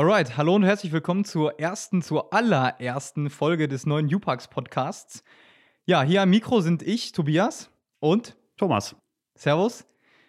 [0.00, 5.22] Alright, hallo und herzlich willkommen zur ersten, zur allerersten Folge des neuen UPAX Podcasts.
[5.84, 8.96] Ja, hier am Mikro sind ich, Tobias und Thomas.
[9.34, 9.84] Servus.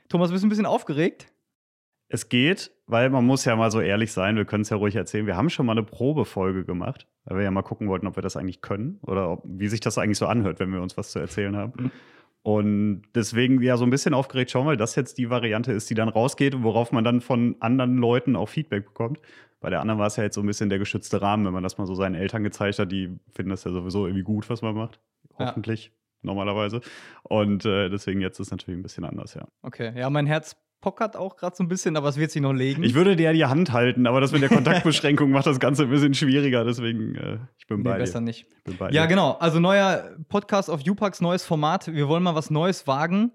[0.10, 1.31] Thomas, bist du ein bisschen aufgeregt?
[2.10, 4.97] Es geht, weil man muss ja mal so ehrlich sein, wir können es ja ruhig
[4.97, 5.26] erzählen.
[5.26, 8.24] Wir haben schon mal eine Probefolge gemacht, weil wir ja mal gucken wollten, ob wir
[8.24, 11.12] das eigentlich können oder ob, wie sich das eigentlich so anhört, wenn wir uns was
[11.12, 11.94] zu erzählen haben.
[12.44, 15.94] Und deswegen ja so ein bisschen aufgeregt schauen, weil das jetzt die Variante ist, die
[15.94, 19.21] dann rausgeht und worauf man dann von anderen Leuten auch Feedback bekommt.
[19.60, 21.62] Bei der anderen war es ja jetzt so ein bisschen der geschützte Rahmen, wenn man
[21.62, 24.64] das mal so seinen Eltern gezeigt hat, die finden das ja sowieso irgendwie gut, was
[24.64, 25.00] man macht.
[25.38, 25.92] Hoffentlich, ja.
[26.24, 26.82] normalerweise.
[27.21, 29.48] Und äh, deswegen jetzt ist es natürlich ein bisschen anders, ja.
[29.62, 32.53] Okay, ja, mein Herz pockert auch gerade so ein bisschen, aber es wird sich noch
[32.53, 32.84] legen.
[32.84, 35.84] Ich würde dir ja die Hand halten, aber das mit der Kontaktbeschränkung macht das Ganze
[35.84, 38.26] ein bisschen schwieriger, deswegen äh, ich bin nee, bei besser dir.
[38.26, 38.48] nicht.
[38.67, 39.08] ja, dir.
[39.08, 39.34] genau.
[39.40, 41.94] Also neuer Podcast auf UPAX, neues Format.
[41.94, 43.31] Wir wollen mal was Neues wagen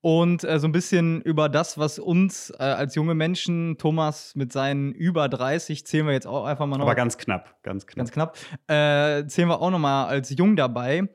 [0.00, 4.52] und äh, so ein bisschen über das, was uns äh, als junge Menschen, Thomas mit
[4.52, 6.84] seinen über 30, zählen wir jetzt auch einfach mal noch.
[6.84, 7.96] Aber ganz knapp, ganz knapp.
[7.96, 8.36] Ganz knapp.
[8.68, 11.08] Äh, zählen wir auch noch mal als jung dabei.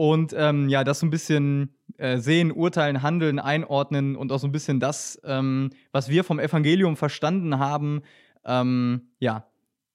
[0.00, 4.46] Und ähm, ja, das so ein bisschen äh, sehen, urteilen, handeln, einordnen und auch so
[4.48, 8.00] ein bisschen das, ähm, was wir vom Evangelium verstanden haben,
[8.46, 9.44] ähm, ja,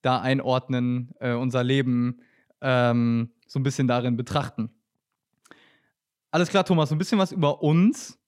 [0.03, 2.19] da einordnen, äh, unser Leben
[2.61, 4.69] ähm, so ein bisschen darin betrachten.
[6.29, 8.19] Alles klar, Thomas, so ein bisschen was über uns.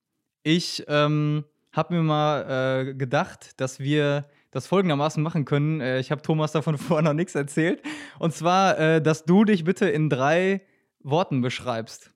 [0.41, 5.79] Ich ähm, habe mir mal äh, gedacht, dass wir das folgendermaßen machen können.
[5.81, 7.83] Äh, ich habe Thomas davon vorher noch nichts erzählt.
[8.17, 10.63] Und zwar, äh, dass du dich bitte in drei
[11.03, 12.11] Worten beschreibst.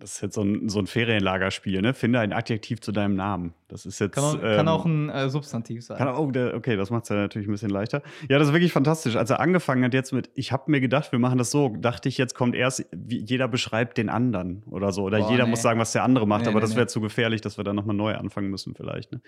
[0.00, 1.92] Das ist jetzt so ein, so ein Ferienlagerspiel, ne?
[1.92, 3.52] Finde ein Adjektiv zu deinem Namen.
[3.68, 4.14] Das ist jetzt.
[4.14, 5.98] Kann auch, ähm, kann auch ein äh, Substantiv sein.
[5.98, 8.02] Kann auch, okay, das macht es ja natürlich ein bisschen leichter.
[8.30, 9.16] Ja, das ist wirklich fantastisch.
[9.16, 12.08] Als er angefangen hat jetzt mit, ich habe mir gedacht, wir machen das so, dachte
[12.08, 15.02] ich, jetzt kommt erst, wie, jeder beschreibt den anderen oder so.
[15.02, 15.50] Oder Boah, jeder nee.
[15.50, 16.42] muss sagen, was der andere macht.
[16.42, 19.12] Nee, aber nee, das wäre zu gefährlich, dass wir dann nochmal neu anfangen müssen, vielleicht.
[19.12, 19.20] Ne?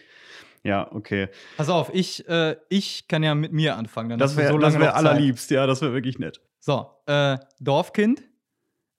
[0.65, 1.29] Ja, okay.
[1.59, 4.09] Pass auf, ich, äh, ich kann ja mit mir anfangen.
[4.09, 6.41] Dann das wäre so wär allerliebst, ja, das wäre wirklich nett.
[6.61, 8.23] So, äh, Dorfkind,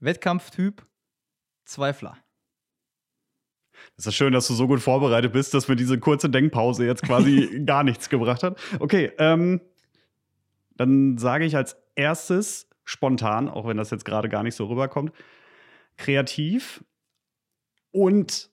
[0.04, 0.86] Wettkampftyp,
[1.66, 2.18] Zweifler.
[3.97, 7.03] Es ist schön, dass du so gut vorbereitet bist, dass mir diese kurze Denkpause jetzt
[7.03, 8.59] quasi gar nichts gebracht hat.
[8.80, 9.62] Okay, ähm,
[10.75, 15.14] dann sage ich als erstes spontan, auch wenn das jetzt gerade gar nicht so rüberkommt,
[15.97, 16.84] kreativ
[17.91, 18.50] und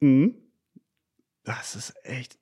[0.00, 0.32] mh,
[1.44, 2.38] das ist echt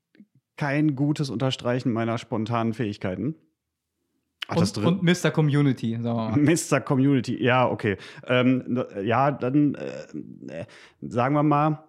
[0.57, 3.37] kein gutes Unterstreichen meiner spontanen Fähigkeiten.
[4.49, 5.31] Ach, und, und, Mr.
[5.31, 6.57] Community, sagen wir mal.
[6.57, 6.81] Mr.
[6.81, 7.99] Community, ja, okay.
[8.27, 10.65] Ähm, ja, dann äh,
[11.03, 11.85] sagen wir mal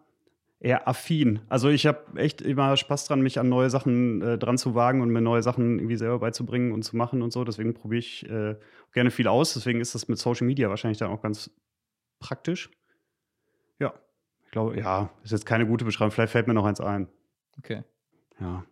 [0.59, 1.39] eher affin.
[1.47, 5.01] Also ich habe echt immer Spaß dran, mich an neue Sachen äh, dran zu wagen
[5.01, 7.45] und mir neue Sachen irgendwie selber beizubringen und zu machen und so.
[7.45, 8.55] Deswegen probiere ich äh,
[8.93, 9.53] gerne viel aus.
[9.53, 11.49] Deswegen ist das mit Social Media wahrscheinlich dann auch ganz
[12.19, 12.69] praktisch.
[13.79, 13.93] Ja,
[14.43, 16.11] ich glaube, ja, ist jetzt keine gute Beschreibung.
[16.11, 17.07] Vielleicht fällt mir noch eins ein.
[17.57, 17.83] Okay.
[18.41, 18.65] Ja.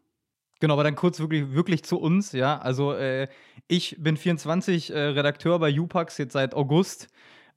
[0.60, 2.58] Genau, aber dann kurz wirklich, wirklich zu uns, ja.
[2.58, 3.28] Also äh,
[3.68, 7.10] ich bin 24, äh, Redakteur bei UPAX jetzt seit August.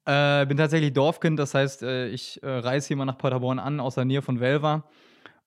[0.06, 3.80] Äh, bin tatsächlich Dorfkind, das heißt, äh, ich äh, reise hier mal nach Paderborn an,
[3.80, 4.88] aus der Nähe von Velva.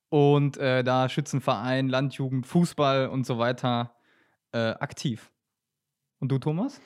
[0.08, 3.92] Und äh, da Schützenverein, Landjugend, Fußball und so weiter
[4.56, 5.32] aktiv.
[6.20, 6.80] Und du, Thomas?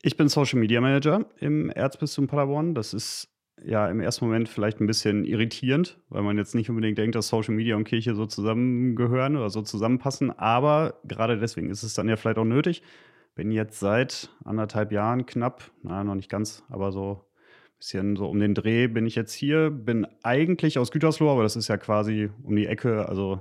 [0.00, 2.74] Ich bin Social Media Manager im Erzbistum Paderborn.
[2.74, 3.28] Das ist
[3.62, 7.28] ja im ersten Moment vielleicht ein bisschen irritierend, weil man jetzt nicht unbedingt denkt, dass
[7.28, 10.30] Social Media und Kirche so zusammengehören oder so zusammenpassen.
[10.30, 12.82] Aber gerade deswegen ist es dann ja vielleicht auch nötig.
[13.34, 18.28] Bin jetzt seit anderthalb Jahren knapp, na, noch nicht ganz, aber so ein bisschen so
[18.28, 19.70] um den Dreh bin ich jetzt hier.
[19.70, 23.40] Bin eigentlich aus Gütersloh, aber das ist ja quasi um die Ecke, also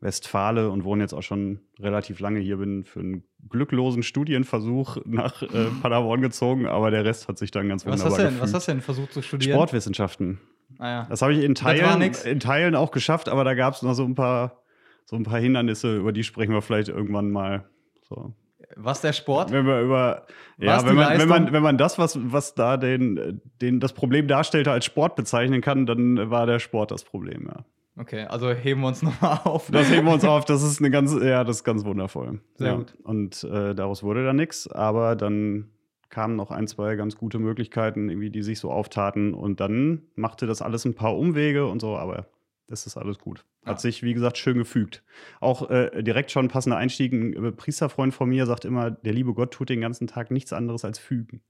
[0.00, 2.56] Westfale und wohne jetzt auch schon relativ lange hier.
[2.56, 7.68] Bin für einen glücklosen Studienversuch nach äh, Paderborn gezogen, aber der Rest hat sich dann
[7.68, 8.42] ganz was wunderbar hast denn, gefügt.
[8.42, 9.54] Was hast du denn versucht zu studieren?
[9.54, 10.40] Sportwissenschaften.
[10.78, 11.06] Ah, ja.
[11.10, 14.04] Das habe ich in Teilen, in Teilen auch geschafft, aber da gab es noch so
[14.04, 14.62] ein paar
[15.08, 17.64] so ein paar Hindernisse, über die sprechen wir vielleicht irgendwann mal.
[18.02, 18.34] So.
[18.76, 19.50] Was der Sport?
[19.50, 20.26] Wenn wir über
[20.58, 24.28] ja, wenn man, wenn man, wenn man das, was, was da den, den, das Problem
[24.28, 27.64] darstellte, als Sport bezeichnen kann, dann war der Sport das Problem, ja.
[27.98, 29.70] Okay, also heben wir uns nochmal auf.
[29.70, 32.40] Das heben wir uns auf, das ist eine ganz, ja, das ist ganz wundervoll.
[32.56, 32.76] Sehr ja.
[32.76, 32.94] gut.
[33.02, 35.70] Und äh, daraus wurde dann nichts, aber dann
[36.10, 39.34] kamen noch ein, zwei ganz gute Möglichkeiten, irgendwie, die sich so auftaten.
[39.34, 42.26] Und dann machte das alles ein paar Umwege und so, aber
[42.68, 43.44] das ist alles gut.
[43.64, 43.78] Hat ja.
[43.78, 45.02] sich, wie gesagt, schön gefügt.
[45.40, 47.12] Auch äh, direkt schon passender Einstieg.
[47.12, 50.52] Ein äh, Priesterfreund von mir sagt immer, der liebe Gott tut den ganzen Tag nichts
[50.52, 51.42] anderes als fügen.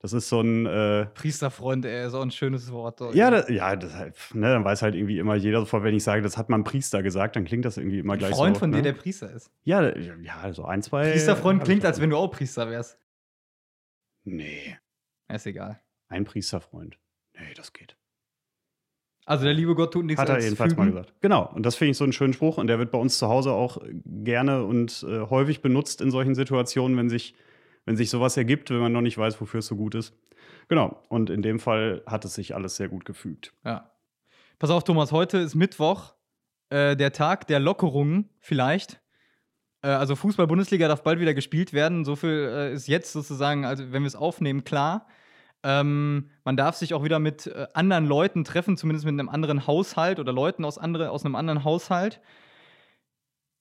[0.00, 0.66] Das ist so ein.
[0.66, 3.00] Äh, Priesterfreund, ey, ist auch ein schönes Wort.
[3.14, 6.04] Ja, das, ja das halt, ne, dann weiß halt irgendwie immer jeder sofort, wenn ich
[6.04, 8.60] sage, das hat man Priester gesagt, dann klingt das irgendwie immer gleich ein Freund so.
[8.60, 8.76] von ne?
[8.78, 9.50] dir, der Priester ist.
[9.64, 11.10] Ja, ja, so ein, zwei.
[11.10, 12.98] Priesterfreund klingt, als wenn du auch Priester wärst.
[14.24, 14.78] Nee.
[15.28, 15.80] Ist egal.
[16.08, 16.98] Ein Priesterfreund.
[17.34, 17.96] Nee, das geht.
[19.26, 20.84] Also der liebe Gott tut nichts Hat er als jedenfalls fügen.
[20.84, 21.14] mal gesagt.
[21.20, 21.50] Genau.
[21.54, 22.58] Und das finde ich so einen schönen Spruch.
[22.58, 26.34] Und der wird bei uns zu Hause auch gerne und äh, häufig benutzt in solchen
[26.34, 27.34] Situationen, wenn sich,
[27.86, 30.14] wenn sich sowas ergibt, wenn man noch nicht weiß, wofür es so gut ist.
[30.68, 31.02] Genau.
[31.08, 33.52] Und in dem Fall hat es sich alles sehr gut gefügt.
[33.64, 33.90] Ja.
[34.58, 36.14] Pass auf, Thomas, heute ist Mittwoch,
[36.70, 39.00] äh, der Tag der Lockerungen vielleicht.
[39.82, 42.04] Äh, also Fußball-Bundesliga darf bald wieder gespielt werden.
[42.04, 45.06] So viel äh, ist jetzt sozusagen, also wenn wir es aufnehmen, klar.
[45.64, 49.66] Ähm, man darf sich auch wieder mit äh, anderen Leuten treffen, zumindest mit einem anderen
[49.66, 52.20] Haushalt oder Leuten aus, andere, aus einem anderen Haushalt.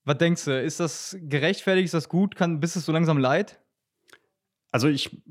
[0.04, 0.62] Was denkst du?
[0.62, 1.86] Ist das gerechtfertigt?
[1.86, 2.36] Ist das gut?
[2.36, 3.62] Kann, bist es so langsam leid?
[4.70, 5.24] Also ich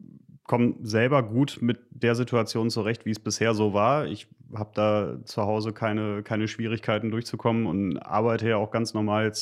[0.53, 4.05] komme selber gut mit der Situation zurecht, wie es bisher so war.
[4.05, 9.33] Ich habe da zu Hause keine, keine Schwierigkeiten durchzukommen und arbeite ja auch ganz normal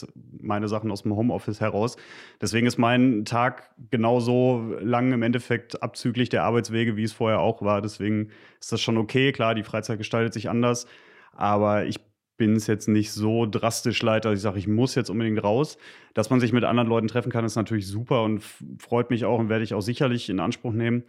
[0.40, 1.96] meine Sachen aus dem Homeoffice heraus.
[2.40, 7.60] Deswegen ist mein Tag genauso lang im Endeffekt abzüglich der Arbeitswege, wie es vorher auch
[7.60, 7.82] war.
[7.82, 8.28] Deswegen
[8.60, 9.32] ist das schon okay.
[9.32, 10.86] Klar, die Freizeit gestaltet sich anders,
[11.32, 11.96] aber ich
[12.40, 15.76] bin es jetzt nicht so drastisch leid, dass ich sage, ich muss jetzt unbedingt raus.
[16.14, 18.42] Dass man sich mit anderen Leuten treffen kann, ist natürlich super und
[18.78, 21.04] freut mich auch und werde ich auch sicherlich in Anspruch nehmen.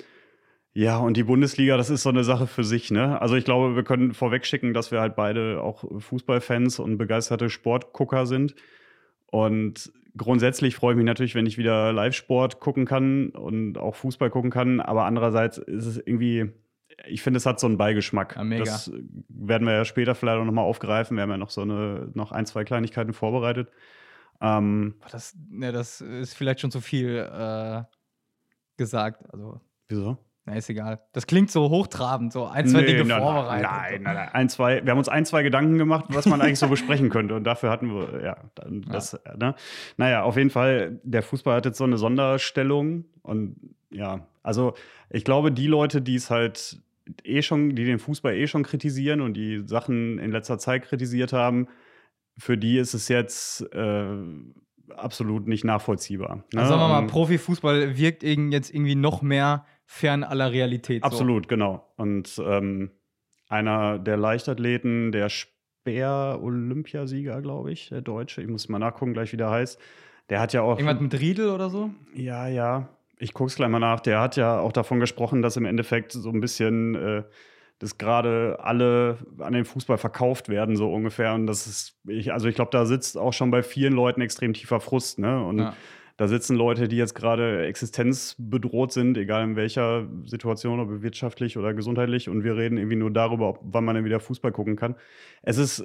[0.74, 2.92] Ja, und die Bundesliga, das ist so eine Sache für sich.
[2.92, 3.22] Ne?
[3.22, 8.26] Also ich glaube, wir können vorwegschicken, dass wir halt beide auch Fußballfans und begeisterte Sportgucker
[8.26, 8.54] sind.
[9.28, 14.30] Und grundsätzlich freue ich mich natürlich, wenn ich wieder Live-Sport gucken kann und auch Fußball
[14.30, 14.82] gucken kann.
[14.82, 16.52] Aber andererseits ist es irgendwie,
[17.08, 18.36] ich finde, es hat so einen Beigeschmack.
[18.36, 18.64] Ja, mega.
[18.64, 18.92] Das
[19.30, 21.18] werden wir ja später vielleicht auch nochmal aufgreifen.
[21.18, 23.70] Wir haben ja noch so eine, noch ein, zwei Kleinigkeiten vorbereitet.
[24.42, 27.84] Ähm, Das, ne, das ist vielleicht schon zu viel äh,
[28.78, 29.24] gesagt.
[29.32, 30.18] Also, wieso?
[30.46, 31.00] na, ist egal.
[31.14, 33.70] Das klingt so hochtrabend, so ein, zwei Nee, Dinge nein, vorbereitet.
[33.70, 34.30] Nein, nein, nein.
[34.34, 37.36] Ein, zwei, wir haben uns ein, zwei Gedanken gemacht, was man eigentlich so besprechen könnte.
[37.36, 38.38] Und dafür hatten wir, ja,
[38.88, 39.56] das, ne?
[39.98, 43.06] Naja, auf jeden Fall, der Fußball hat jetzt so eine Sonderstellung.
[43.22, 43.56] Und
[43.92, 44.74] ja, also
[45.12, 46.82] ich glaube, die Leute, die es halt
[47.24, 51.34] eh schon, die den Fußball eh schon kritisieren und die Sachen in letzter Zeit kritisiert
[51.34, 51.68] haben,
[52.38, 54.06] für die ist es jetzt äh,
[54.96, 56.44] absolut nicht nachvollziehbar.
[56.54, 56.62] ne?
[56.62, 61.04] Also sagen wir mal, Profifußball wirkt jetzt irgendwie noch mehr fern aller Realität.
[61.04, 61.86] Absolut, genau.
[61.98, 62.92] Und ähm,
[63.50, 69.38] einer der Leichtathleten, der Speer-Olympiasieger, glaube ich, der Deutsche, ich muss mal nachgucken, gleich wie
[69.38, 69.80] der heißt,
[70.30, 70.68] der hat ja So.
[70.68, 70.80] auch.
[70.80, 71.92] Irgendwas mit Riedel oder so?
[72.14, 72.90] Ja, ja.
[73.22, 74.00] Ich guck's gleich mal nach.
[74.00, 77.24] Der hat ja auch davon gesprochen, dass im Endeffekt so ein bisschen, äh,
[77.78, 81.34] dass gerade alle an den Fußball verkauft werden, so ungefähr.
[81.36, 84.54] Und das ist, ich, also ich glaube, da sitzt auch schon bei vielen Leuten extrem
[84.54, 85.44] tiefer Frust, ne?
[85.46, 85.74] Und Ja.
[86.18, 91.74] da sitzen Leute, die jetzt gerade existenzbedroht sind, egal in welcher Situation, ob wirtschaftlich oder
[91.74, 92.28] gesundheitlich.
[92.30, 94.96] Und wir reden irgendwie nur darüber, ob, wann man dann wieder Fußball gucken kann.
[95.44, 95.84] Es ist,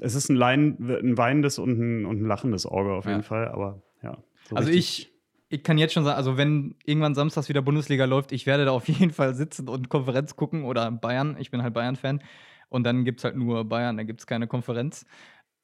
[0.00, 3.22] es ist ein, Lein, ein weinendes und ein, und ein lachendes Auge auf jeden Ja.
[3.24, 3.48] Fall.
[3.48, 4.18] Aber ja.
[4.48, 5.09] so Also ich,
[5.50, 8.70] ich kann jetzt schon sagen, also wenn irgendwann samstags wieder Bundesliga läuft, ich werde da
[8.70, 11.36] auf jeden Fall sitzen und Konferenz gucken oder Bayern.
[11.38, 12.22] Ich bin halt Bayern-Fan.
[12.68, 15.04] Und dann gibt es halt nur Bayern, da gibt es keine Konferenz.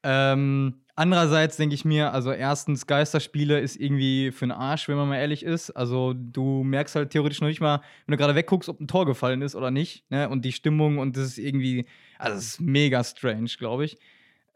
[0.02, 5.08] Ähm, andererseits denke ich mir, also erstens, Geisterspiele ist irgendwie für den Arsch, wenn man
[5.08, 5.70] mal ehrlich ist.
[5.70, 9.06] Also du merkst halt theoretisch noch nicht mal, wenn du gerade wegguckst, ob ein Tor
[9.06, 10.10] gefallen ist oder nicht.
[10.10, 10.28] Ne?
[10.28, 11.86] Und die Stimmung und das ist irgendwie,
[12.18, 13.98] also das ist mega strange, glaube ich.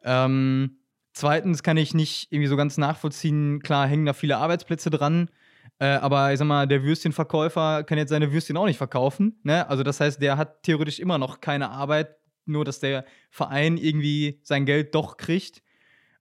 [0.02, 0.79] Ähm,
[1.20, 5.30] zweitens kann ich nicht irgendwie so ganz nachvollziehen, klar hängen da viele Arbeitsplätze dran.
[5.78, 9.38] Äh, aber ich sag mal, der Würstchenverkäufer kann jetzt seine Würstchen auch nicht verkaufen.
[9.42, 9.68] Ne?
[9.68, 14.40] Also, das heißt, der hat theoretisch immer noch keine Arbeit, nur dass der Verein irgendwie
[14.42, 15.62] sein Geld doch kriegt.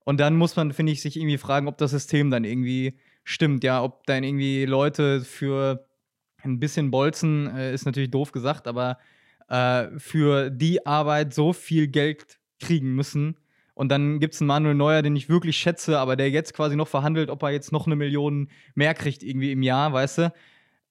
[0.04, 3.64] Und dann muss man, finde ich, sich irgendwie fragen, ob das System dann irgendwie stimmt.
[3.64, 5.86] Ja, ob dann irgendwie Leute für
[6.42, 8.98] ein bisschen Bolzen, äh, ist natürlich doof gesagt, aber
[9.48, 13.36] äh, für die Arbeit so viel Geld kriegen müssen.
[13.74, 16.76] Und dann gibt es einen Manuel Neuer, den ich wirklich schätze, aber der jetzt quasi
[16.76, 20.32] noch verhandelt, ob er jetzt noch eine Million mehr kriegt irgendwie im Jahr, weißt du?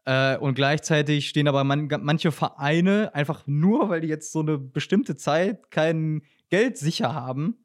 [0.05, 4.57] Äh, und gleichzeitig stehen aber man, manche Vereine einfach nur, weil die jetzt so eine
[4.57, 7.57] bestimmte Zeit kein Geld sicher haben,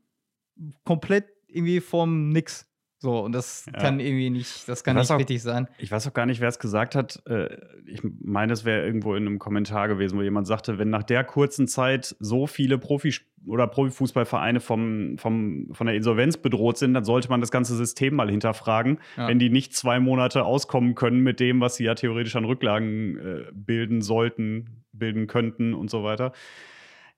[0.84, 2.66] komplett irgendwie vom Nix.
[3.04, 3.78] So, und das Ja.
[3.80, 5.68] kann irgendwie nicht, das kann nicht auch- richtig sein.
[5.76, 7.20] Ich weiß auch gar nicht, wer es gesagt hat.
[7.26, 7.54] Äh,
[7.86, 11.22] Ich meine, es wäre irgendwo in einem Kommentar gewesen, wo jemand sagte, wenn nach der
[11.22, 17.04] kurzen Zeit so viele Profi- oder Profifußballvereine vom, vom, von der Insolvenz bedroht sind, dann
[17.04, 19.28] sollte man das ganze System mal hinterfragen, Ja.
[19.28, 23.18] wenn die nicht zwei Monate auskommen können mit dem, was sie ja theoretisch an Rücklagen
[23.18, 26.32] äh, bilden sollten, bilden könnten und so weiter.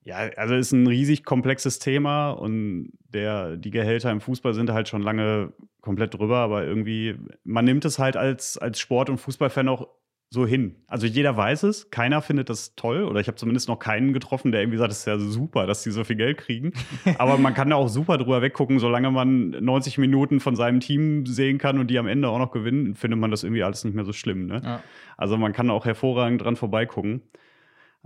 [0.07, 4.87] Ja, also ist ein riesig komplexes Thema und der, die Gehälter im Fußball sind halt
[4.87, 9.67] schon lange komplett drüber, aber irgendwie, man nimmt es halt als, als Sport- und Fußballfan
[9.67, 9.89] auch
[10.29, 10.77] so hin.
[10.87, 14.53] Also jeder weiß es, keiner findet das toll oder ich habe zumindest noch keinen getroffen,
[14.53, 16.71] der irgendwie sagt, das ist ja super, dass die so viel Geld kriegen.
[17.17, 21.25] aber man kann da auch super drüber weggucken, solange man 90 Minuten von seinem Team
[21.25, 23.93] sehen kann und die am Ende auch noch gewinnen, findet man das irgendwie alles nicht
[23.93, 24.45] mehr so schlimm.
[24.45, 24.61] Ne?
[24.63, 24.83] Ja.
[25.17, 27.23] Also man kann auch hervorragend dran vorbeigucken.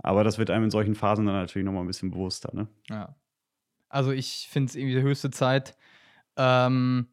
[0.02, 2.50] Aber das wird einem in solchen Phasen dann natürlich nochmal ein bisschen bewusster.
[2.54, 2.68] Ne?
[2.90, 3.14] Ja.
[3.88, 5.76] Also ich finde es irgendwie die höchste Zeit,
[6.36, 7.08] ähm,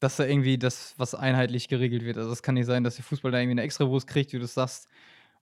[0.00, 2.18] dass da irgendwie das, was einheitlich geregelt wird.
[2.18, 4.44] Also es kann nicht sein, dass der Fußball da irgendwie eine Extrawurst kriegt, wie du
[4.44, 4.88] es sagst.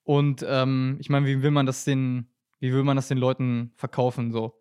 [0.05, 2.29] Und ähm, ich meine, wie will man das den,
[2.61, 4.61] wie will man das den Leuten verkaufen so?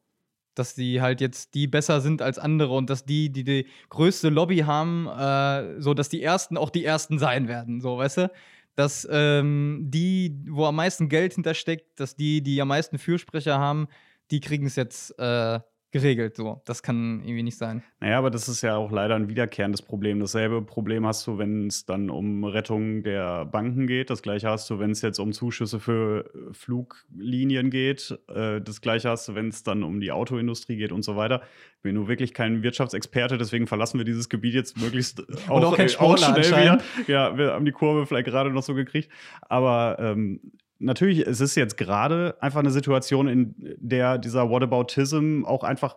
[0.55, 4.29] Dass die halt jetzt die besser sind als andere und dass die, die die größte
[4.29, 8.31] Lobby haben, äh, so dass die Ersten auch die Ersten sein werden, so, weißt du?
[8.75, 13.87] Dass ähm, die, wo am meisten Geld hintersteckt, dass die, die am meisten Fürsprecher haben,
[14.31, 15.59] die kriegen es jetzt äh,
[15.91, 16.35] geregelt.
[16.35, 17.83] So, das kann irgendwie nicht sein.
[17.99, 20.19] Naja, aber das ist ja auch leider ein wiederkehrendes Problem.
[20.19, 24.09] Dasselbe Problem hast du, wenn es dann um Rettung der Banken geht.
[24.09, 28.17] Das gleiche hast du, wenn es jetzt um Zuschüsse für äh, Fluglinien geht.
[28.29, 31.41] Äh, das gleiche hast du, wenn es dann um die Autoindustrie geht und so weiter.
[31.75, 35.65] Ich bin nur wirklich kein Wirtschaftsexperte, deswegen verlassen wir dieses Gebiet jetzt möglichst auch, und
[35.65, 36.81] auch, kein Sportler auch schnell wieder.
[37.07, 39.09] Ja, wir haben die Kurve vielleicht gerade noch so gekriegt.
[39.41, 40.39] Aber ähm,
[40.81, 45.95] natürlich, es ist jetzt gerade einfach eine Situation, in der dieser Whataboutism auch einfach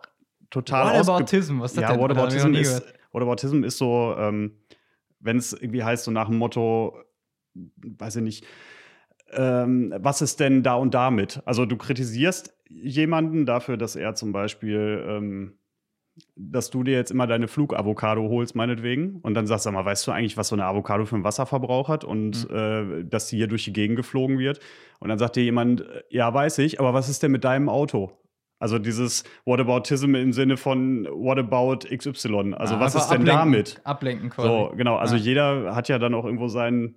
[0.49, 2.01] total Whataboutism, was ist das ja, denn?
[2.01, 4.59] Whataboutism ist, Whataboutism ist so, ähm,
[5.19, 6.97] wenn es irgendwie heißt, so nach dem Motto,
[7.53, 8.45] weiß ich nicht,
[9.31, 11.41] ähm, was ist denn da und damit?
[11.45, 15.57] Also du kritisierst jemanden dafür, dass er zum Beispiel ähm,
[16.35, 20.07] dass du dir jetzt immer deine Flugavocado holst, meinetwegen, und dann sagst du mal, weißt
[20.07, 22.55] du eigentlich, was so eine Avocado für einen Wasserverbrauch hat und mhm.
[22.55, 24.59] äh, dass die hier durch die Gegend geflogen wird?
[24.99, 27.69] Und dann sagt dir jemand, äh, ja, weiß ich, aber was ist denn mit deinem
[27.69, 28.11] Auto?
[28.59, 32.53] Also dieses Whataboutism im Sinne von What about XY?
[32.55, 33.81] Also ah, was ist denn ablenken, damit?
[33.83, 34.47] Ablenken quasi.
[34.47, 34.95] So, genau.
[34.95, 35.21] Also ja.
[35.21, 36.95] jeder hat ja dann auch irgendwo seinen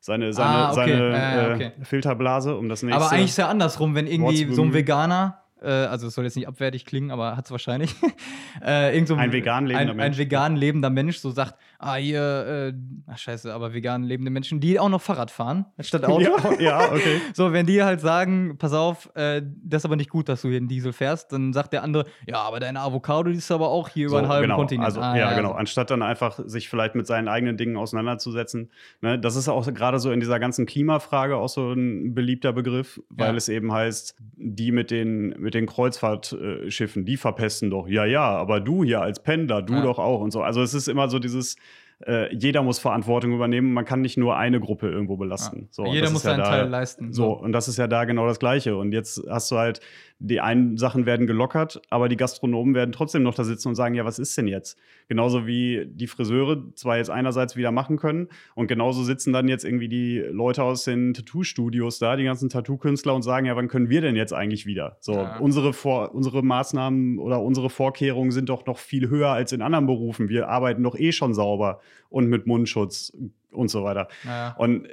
[0.00, 0.74] seine, seine, ah, okay.
[0.74, 1.72] seine äh, okay.
[1.82, 3.00] Filterblase, um das nächste.
[3.00, 6.36] Aber eigentlich ist ja andersrum, wenn irgendwie so ein Veganer äh, also es soll jetzt
[6.36, 7.94] nicht abwertig klingen, aber hat es wahrscheinlich.
[8.64, 10.16] äh, irgend so ein, vegan lebender ein, Mensch.
[10.16, 12.72] Ein vegan lebender Mensch so sagt, ah, hier, äh,
[13.06, 16.20] ach scheiße, aber vegan lebende Menschen, die auch noch Fahrrad fahren, statt Auto.
[16.20, 17.20] Ja, ja, okay.
[17.32, 20.48] so, wenn die halt sagen, pass auf, äh, das ist aber nicht gut, dass du
[20.48, 23.68] hier einen Diesel fährst, dann sagt der andere, ja, aber deine Avocado, die ist aber
[23.68, 24.56] auch hier so, über einen halben genau.
[24.56, 24.86] Kontinent.
[24.86, 25.52] Also, ah, ja, ja, genau.
[25.52, 28.70] Anstatt dann einfach sich vielleicht mit seinen eigenen Dingen auseinanderzusetzen.
[29.00, 29.18] Ne?
[29.18, 33.30] Das ist auch gerade so in dieser ganzen Klimafrage auch so ein beliebter Begriff, weil
[33.30, 33.36] ja.
[33.36, 37.86] es eben heißt, die mit den, mit den Kreuzfahrtschiffen, die verpesten doch.
[37.86, 40.42] Ja, ja, aber du hier als Pendler, du doch auch und so.
[40.42, 41.56] Also es ist immer so dieses
[42.06, 43.72] äh, jeder muss Verantwortung übernehmen.
[43.72, 45.62] Man kann nicht nur eine Gruppe irgendwo belasten.
[45.62, 45.66] Ja.
[45.70, 47.12] So, jeder muss seinen ja Teil leisten.
[47.12, 48.76] So, und das ist ja da genau das Gleiche.
[48.76, 49.80] Und jetzt hast du halt,
[50.20, 53.94] die einen Sachen werden gelockert, aber die Gastronomen werden trotzdem noch da sitzen und sagen,
[53.94, 54.78] ja, was ist denn jetzt?
[55.08, 59.64] Genauso wie die Friseure zwar jetzt einerseits wieder machen können und genauso sitzen dann jetzt
[59.64, 63.90] irgendwie die Leute aus den Tattoo-Studios da, die ganzen Tattoo-Künstler und sagen, ja, wann können
[63.90, 64.98] wir denn jetzt eigentlich wieder?
[65.00, 65.38] So, ja.
[65.38, 69.86] unsere, Vor unsere Maßnahmen oder unsere Vorkehrungen sind doch noch viel höher als in anderen
[69.86, 70.28] Berufen.
[70.28, 73.12] Wir arbeiten doch eh schon sauber und mit Mundschutz
[73.50, 74.08] und so weiter.
[74.24, 74.54] Ja.
[74.56, 74.88] Und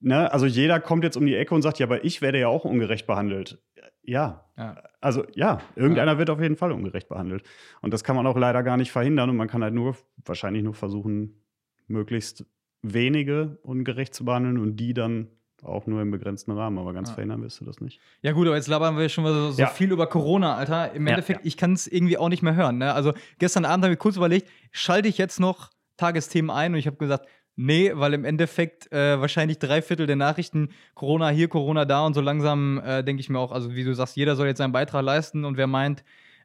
[0.00, 2.48] ne, also jeder kommt jetzt um die Ecke und sagt, ja, aber ich werde ja
[2.48, 3.58] auch ungerecht behandelt.
[4.02, 4.44] Ja.
[4.56, 4.82] ja.
[5.00, 6.18] Also ja, irgendeiner ja.
[6.18, 7.42] wird auf jeden Fall ungerecht behandelt.
[7.82, 9.30] Und das kann man auch leider gar nicht verhindern.
[9.30, 11.42] Und man kann halt nur, wahrscheinlich nur versuchen,
[11.86, 12.46] möglichst
[12.82, 15.28] wenige ungerecht zu behandeln und die dann
[15.62, 17.14] auch nur im begrenzten Rahmen, aber ganz ja.
[17.14, 18.00] verhindern wirst du das nicht.
[18.22, 19.66] Ja, gut, aber jetzt labern wir schon mal so, so ja.
[19.66, 20.92] viel über Corona, Alter.
[20.92, 22.78] Im Endeffekt, ja, ich kann es irgendwie auch nicht mehr hören.
[22.78, 22.94] Ne?
[22.94, 26.86] Also gestern Abend habe ich kurz überlegt, schalte ich jetzt noch Tagesthemen ein und ich
[26.86, 27.26] habe gesagt,
[27.56, 32.14] nee, weil im Endeffekt äh, wahrscheinlich drei Viertel der Nachrichten Corona hier, Corona da und
[32.14, 34.72] so langsam äh, denke ich mir auch, also wie du sagst, jeder soll jetzt seinen
[34.72, 36.04] Beitrag leisten und wer meint,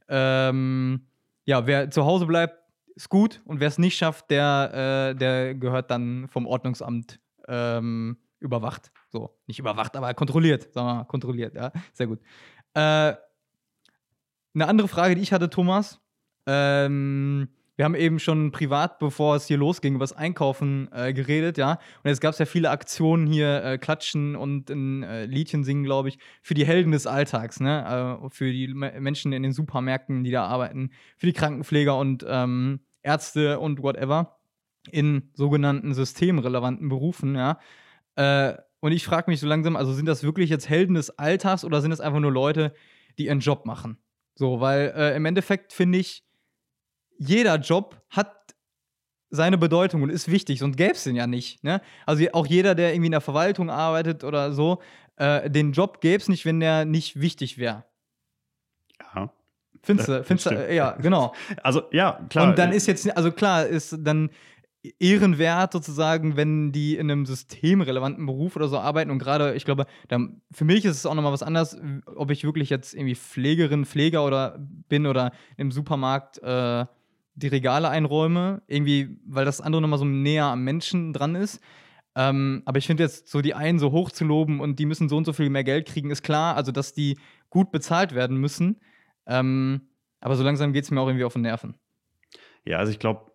[0.10, 1.06] ähm,
[1.46, 2.58] ja, wer zu Hause bleibt,
[2.96, 8.18] ist gut und wer es nicht schafft, der, äh, der gehört dann vom Ordnungsamt ähm,
[8.40, 8.92] überwacht.
[9.10, 12.20] So, nicht überwacht, aber kontrolliert, sagen wir mal, kontrolliert, ja, sehr gut.
[12.74, 13.14] Äh,
[14.56, 16.00] eine andere Frage, die ich hatte, Thomas,
[16.46, 21.58] ähm, wir haben eben schon privat, bevor es hier losging, über das Einkaufen äh, geredet,
[21.58, 21.74] ja.
[22.04, 25.84] Und jetzt gab es ja viele Aktionen hier, äh, Klatschen und ein äh, Liedchen singen,
[25.84, 28.20] glaube ich, für die Helden des Alltags, ne?
[28.24, 32.26] Äh, für die M Menschen in den Supermärkten, die da arbeiten, für die Krankenpfleger und
[32.28, 34.38] ähm, Ärzte und whatever
[34.92, 37.60] in sogenannten systemrelevanten Berufen, ja.
[38.16, 41.64] Äh, und ich frage mich so langsam, also sind das wirklich jetzt Helden des Alltags
[41.64, 42.74] oder sind das einfach nur Leute,
[43.18, 43.98] die ihren Job machen?
[44.36, 46.26] So, weil äh, im Endeffekt finde ich,
[47.28, 48.44] jeder Job hat
[49.30, 51.64] seine Bedeutung und ist wichtig, sonst gäbe es den ja nicht.
[51.64, 51.82] Ne?
[52.06, 54.80] Also auch jeder, der irgendwie in der Verwaltung arbeitet oder so,
[55.16, 57.84] äh, den Job gäbe es nicht, wenn der nicht wichtig wäre.
[59.16, 59.34] Ja.
[59.82, 60.24] Findest du?
[60.24, 60.74] Findest du?
[60.74, 61.34] Ja, genau.
[61.64, 62.50] Also ja, klar.
[62.50, 64.30] Und dann ist jetzt, also klar, ist dann
[65.00, 69.12] ehrenwert sozusagen, wenn die in einem systemrelevanten Beruf oder so arbeiten.
[69.12, 70.20] Und gerade, ich glaube, da,
[70.52, 74.26] für mich ist es auch nochmal was anderes, ob ich wirklich jetzt irgendwie Pflegerin, Pfleger
[74.26, 76.86] oder bin oder im Supermarkt äh,
[77.36, 81.62] die Regale einräume, irgendwie, weil das andere nochmal so näher am Menschen dran ist.
[82.16, 85.10] Ähm, aber ich finde jetzt so die einen so hoch zu loben und die müssen
[85.10, 86.56] so und so viel mehr Geld kriegen, ist klar.
[86.56, 87.18] Also, dass die
[87.50, 88.80] gut bezahlt werden müssen.
[89.26, 91.76] Ähm, aber so langsam geht es mir auch irgendwie auf den Nerven.
[92.66, 93.33] Ja, also ich glaube,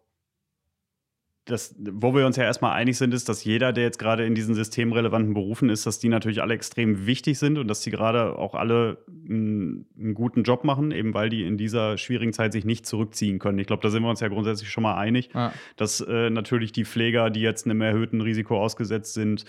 [1.51, 4.35] das, wo wir uns ja erstmal einig sind, ist, dass jeder, der jetzt gerade in
[4.35, 8.39] diesen systemrelevanten Berufen ist, dass die natürlich alle extrem wichtig sind und dass die gerade
[8.39, 12.65] auch alle einen, einen, guten Job machen, eben weil die in dieser schwierigen Zeit sich
[12.65, 13.59] nicht zurückziehen können.
[13.59, 15.53] Ich glaube, da sind wir uns ja grundsätzlich schon mal einig, ja.
[15.77, 19.45] dass äh, natürlich die Pfleger, die jetzt einem erhöhten Risiko ausgesetzt sind,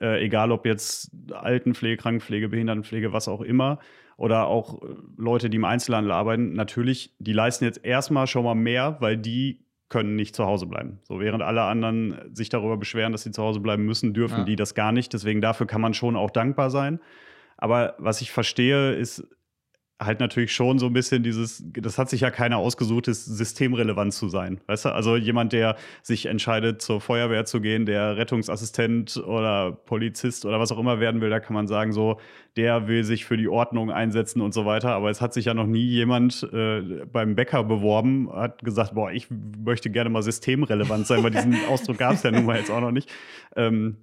[0.00, 3.78] äh, egal ob jetzt Altenpflege, Krankenpflege, Behindertenpflege, was auch immer,
[4.16, 4.86] oder auch äh,
[5.16, 9.64] Leute, die im Einzelhandel arbeiten, natürlich, die leisten jetzt erstmal schon mal mehr, weil die
[9.94, 10.98] können nicht zu Hause bleiben.
[11.04, 14.44] So während alle anderen sich darüber beschweren, dass sie zu Hause bleiben müssen, dürfen ja.
[14.44, 15.12] die das gar nicht.
[15.12, 16.98] Deswegen dafür kann man schon auch dankbar sein.
[17.56, 19.24] Aber was ich verstehe, ist
[20.00, 24.12] halt natürlich schon so ein bisschen dieses, das hat sich ja keiner ausgesucht, ist systemrelevant
[24.12, 24.60] zu sein.
[24.66, 30.46] Weißt du, also jemand, der sich entscheidet, zur Feuerwehr zu gehen, der Rettungsassistent oder Polizist
[30.46, 32.18] oder was auch immer werden will, da kann man sagen, so,
[32.56, 34.90] der will sich für die Ordnung einsetzen und so weiter.
[34.90, 39.12] Aber es hat sich ja noch nie jemand äh, beim Bäcker beworben, hat gesagt, boah,
[39.12, 42.70] ich möchte gerne mal systemrelevant sein, weil diesen Ausdruck gab es ja nun mal jetzt
[42.70, 43.10] auch noch nicht.
[43.54, 43.98] Ähm,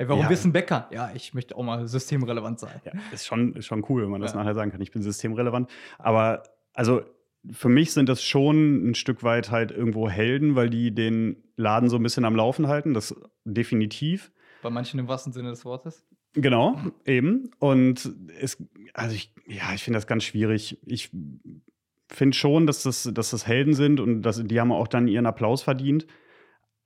[0.00, 0.28] Ey, warum ja.
[0.28, 0.88] bist du ein Bäcker?
[0.90, 2.80] Ja, ich möchte auch mal systemrelevant sein.
[2.86, 4.80] Ja, ist schon, ist schon cool, wenn man das nachher sagen kann.
[4.80, 5.68] Ich bin systemrelevant.
[5.98, 6.42] Aber
[6.72, 7.02] also
[7.50, 11.90] für mich sind das schon ein Stück weit halt irgendwo Helden, weil die den Laden
[11.90, 12.94] so ein bisschen am Laufen halten.
[12.94, 13.14] Das
[13.44, 14.32] definitiv.
[14.62, 16.06] Bei manchen im wahrsten Sinne des Wortes.
[16.32, 17.50] Genau, eben.
[17.58, 18.56] Und es,
[18.94, 20.78] also ich, ja, ich finde das ganz schwierig.
[20.86, 21.10] Ich
[22.08, 25.26] finde schon, dass das, dass das Helden sind und dass, die haben auch dann ihren
[25.26, 26.06] Applaus verdient.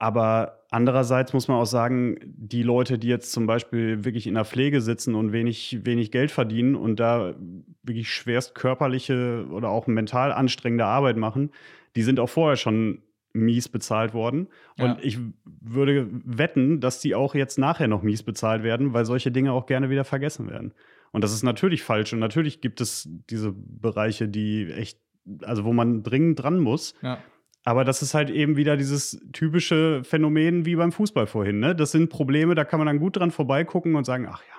[0.04, 4.44] Aber andererseits muss man auch sagen, die Leute, die jetzt zum Beispiel wirklich in der
[4.44, 7.34] Pflege sitzen und wenig, wenig Geld verdienen und da
[7.82, 11.52] wirklich schwerst körperliche oder auch mental anstrengende Arbeit machen,
[11.96, 13.00] die sind auch vorher schon
[13.32, 14.48] mies bezahlt worden.
[14.78, 14.98] Und ja.
[15.00, 15.18] ich
[15.62, 19.64] würde wetten, dass die auch jetzt nachher noch mies bezahlt werden, weil solche Dinge auch
[19.64, 20.74] gerne wieder vergessen werden.
[21.12, 22.12] Und das ist natürlich falsch.
[22.12, 24.98] Und natürlich gibt es diese Bereiche, die echt,
[25.44, 26.92] also wo man dringend dran muss.
[27.00, 27.20] Ja.
[27.64, 31.60] Aber das ist halt eben wieder dieses typische Phänomen wie beim Fußball vorhin.
[31.60, 31.74] Ne?
[31.74, 34.54] Das sind Probleme, da kann man dann gut dran vorbeigucken und sagen, ach ja.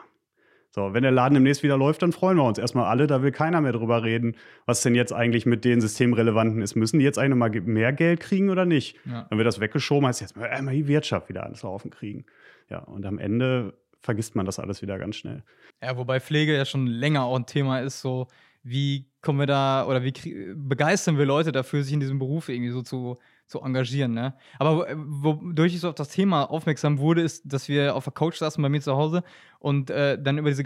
[0.71, 3.07] So, wenn der Laden demnächst wieder läuft, dann freuen wir uns erstmal alle.
[3.07, 6.75] Da will keiner mehr drüber reden, was denn jetzt eigentlich mit den Systemrelevanten ist.
[6.75, 8.97] Müssen die jetzt eigentlich mal mehr Geld kriegen oder nicht?
[9.05, 9.25] Ja.
[9.29, 12.25] Dann wird das weggeschoben, heißt jetzt mal die Wirtschaft wieder ans Laufen kriegen.
[12.69, 15.43] Ja, und am Ende vergisst man das alles wieder ganz schnell.
[15.81, 18.27] Ja, wobei Pflege ja schon länger auch ein Thema ist, so
[18.61, 20.13] wie kommen wir da oder wie
[20.55, 24.13] begeistern wir Leute dafür, sich in diesem Beruf irgendwie so zu, zu engagieren.
[24.13, 24.35] Ne?
[24.59, 28.37] Aber wodurch ich so auf das Thema aufmerksam wurde, ist, dass wir auf der Couch
[28.37, 29.23] saßen bei mir zu Hause
[29.59, 30.63] und äh, dann über diese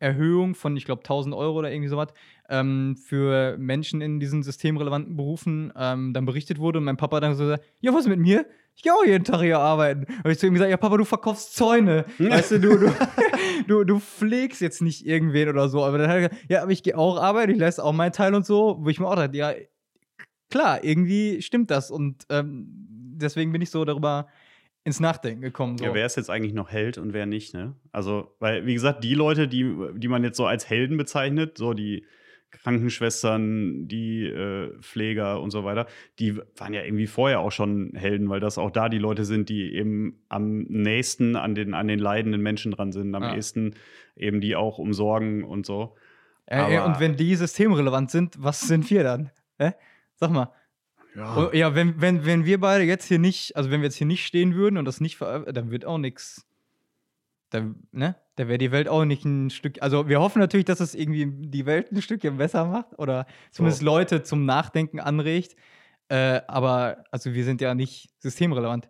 [0.00, 2.12] Gehaltserhöhung von, ich glaube, 1000 Euro oder irgendwie sowas
[2.48, 7.34] ähm, für Menschen in diesen systemrelevanten Berufen ähm, dann berichtet wurde und mein Papa dann
[7.34, 8.46] so gesagt: Ja, was ist mit mir?
[8.76, 10.06] ich gehe auch jeden Tag hier arbeiten.
[10.18, 12.06] Habe ich zu ihm gesagt, ja, Papa, du verkaufst Zäune.
[12.18, 12.92] weißt du, du, du,
[13.66, 15.84] du, du pflegst jetzt nicht irgendwen oder so.
[15.84, 18.12] Aber dann hat er gesagt, ja, aber ich gehe auch arbeiten, ich leiste auch meinen
[18.12, 18.78] Teil und so.
[18.80, 19.52] Wo ich mir auch dachte, ja,
[20.48, 21.90] klar, irgendwie stimmt das.
[21.90, 22.64] Und ähm,
[23.16, 24.28] deswegen bin ich so darüber
[24.84, 25.78] ins Nachdenken gekommen.
[25.78, 25.84] So.
[25.84, 27.74] Ja, wer ist jetzt eigentlich noch Held und wer nicht, ne?
[27.92, 31.74] Also, weil, wie gesagt, die Leute, die, die man jetzt so als Helden bezeichnet, so
[31.74, 32.06] die
[32.50, 35.86] Krankenschwestern, die äh, Pfleger und so weiter,
[36.18, 39.48] die waren ja irgendwie vorher auch schon Helden, weil das auch da die Leute sind,
[39.48, 43.34] die eben am nächsten an den, an den leidenden Menschen dran sind, am ja.
[43.34, 43.74] ehesten
[44.16, 45.94] eben die auch umsorgen und so.
[46.46, 49.30] Äh, und wenn die systemrelevant sind, was sind wir dann?
[49.58, 49.72] Äh?
[50.16, 50.52] Sag mal.
[51.14, 53.96] Ja, oh, ja wenn, wenn, wenn wir beide jetzt hier nicht, also wenn wir jetzt
[53.96, 56.46] hier nicht stehen würden und das nicht veröffentlichen, dann wird auch nichts
[57.50, 59.82] da, ne, da wäre die Welt auch nicht ein Stück.
[59.82, 63.80] Also wir hoffen natürlich, dass es irgendwie die Welt ein Stückchen besser macht oder zumindest
[63.80, 63.86] so.
[63.86, 65.56] Leute zum Nachdenken anregt.
[66.08, 68.88] Äh, aber also wir sind ja nicht systemrelevant.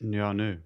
[0.00, 0.58] Ja, nö.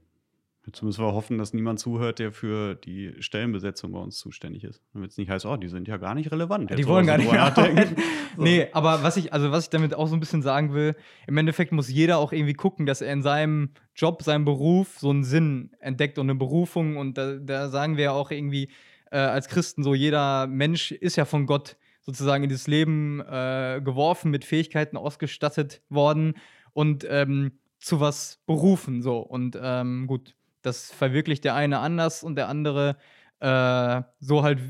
[0.66, 4.83] Jetzt müssen wir hoffen, dass niemand zuhört, der für die Stellenbesetzung bei uns zuständig ist.
[4.92, 6.76] Damit es nicht heißt, oh, die sind ja gar nicht relevant.
[6.76, 7.94] die wollen gar nicht nachdenken.
[8.37, 8.42] so.
[8.42, 10.96] Nee, aber was ich, also was ich damit auch so ein bisschen sagen will,
[11.29, 15.11] im Endeffekt muss jeder auch irgendwie gucken, dass er in seinem Job, seinem Beruf so
[15.11, 16.96] einen Sinn entdeckt und eine Berufung.
[16.96, 18.68] Und da, da sagen wir ja auch irgendwie
[19.12, 23.81] äh, als Christen so, jeder Mensch ist ja von Gott sozusagen in dieses Leben äh,
[23.85, 26.35] geworfen, mit Fähigkeiten ausgestattet worden
[26.72, 29.02] und ähm, zu was berufen.
[29.02, 29.18] So.
[29.18, 30.35] Und ähm, gut,
[30.66, 32.96] das verwirklicht der eine anders und der andere
[33.40, 34.61] äh, so halt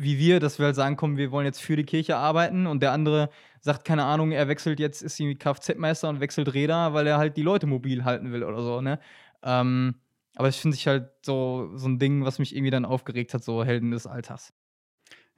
[0.00, 2.82] wie wir, dass wir halt sagen, komm, wir wollen jetzt für die Kirche arbeiten und
[2.82, 3.28] der andere
[3.60, 7.36] sagt, keine Ahnung, er wechselt jetzt, ist irgendwie Kfz-Meister und wechselt Räder, weil er halt
[7.36, 8.98] die Leute mobil halten will oder so, ne?
[9.42, 9.96] Ähm,
[10.36, 13.44] aber ich finde sich halt so, so ein Ding, was mich irgendwie dann aufgeregt hat,
[13.44, 14.54] so Helden des Alters.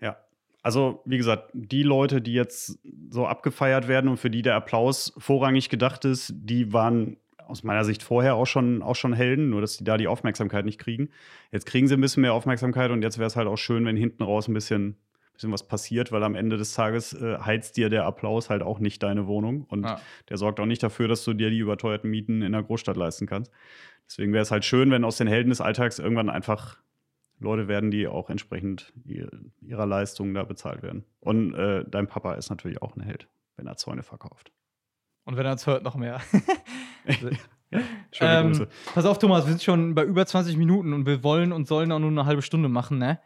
[0.00, 0.16] Ja,
[0.62, 2.78] also, wie gesagt, die Leute, die jetzt
[3.10, 7.16] so abgefeiert werden und für die der Applaus vorrangig gedacht ist, die waren
[7.48, 10.64] aus meiner Sicht vorher auch schon, auch schon Helden, nur dass die da die Aufmerksamkeit
[10.64, 11.10] nicht kriegen.
[11.50, 13.96] Jetzt kriegen sie ein bisschen mehr Aufmerksamkeit und jetzt wäre es halt auch schön, wenn
[13.96, 14.96] hinten raus ein bisschen,
[15.32, 18.78] bisschen was passiert, weil am Ende des Tages äh, heizt dir der Applaus halt auch
[18.78, 20.00] nicht deine Wohnung und ja.
[20.28, 23.26] der sorgt auch nicht dafür, dass du dir die überteuerten Mieten in der Großstadt leisten
[23.26, 23.50] kannst.
[24.06, 26.78] Deswegen wäre es halt schön, wenn aus den Helden des Alltags irgendwann einfach
[27.38, 28.92] Leute werden, die auch entsprechend
[29.60, 31.04] ihrer Leistung da bezahlt werden.
[31.20, 34.52] Und äh, dein Papa ist natürlich auch ein Held, wenn er Zäune verkauft.
[35.24, 36.20] Und wenn er es hört, noch mehr.
[38.12, 41.52] ja, ähm, pass auf, Thomas, wir sind schon bei über 20 Minuten und wir wollen
[41.52, 43.20] und sollen auch nur eine halbe Stunde machen, ne?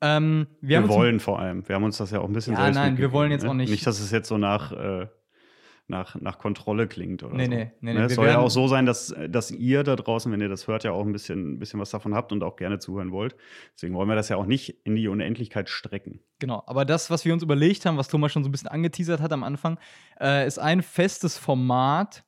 [0.00, 1.66] Ähm, wir, wir wollen vor allem.
[1.68, 3.50] Wir haben uns das ja auch ein bisschen ja, selbst nein, wir wollen jetzt ne?
[3.50, 3.70] auch nicht.
[3.70, 5.06] Nicht, dass es jetzt so nach äh,
[5.88, 7.50] nach, nach Kontrolle klingt oder nee, so.
[7.50, 7.94] Nee, nee, nee.
[7.94, 10.66] Ne, es soll ja auch so sein, dass, dass ihr da draußen, wenn ihr das
[10.66, 13.36] hört, ja auch ein bisschen, ein bisschen was davon habt und auch gerne zuhören wollt.
[13.74, 16.20] Deswegen wollen wir das ja auch nicht in die Unendlichkeit strecken.
[16.38, 19.20] Genau, aber das, was wir uns überlegt haben, was Thomas schon so ein bisschen angeteasert
[19.20, 19.78] hat am Anfang,
[20.20, 22.24] äh, ist ein festes Format,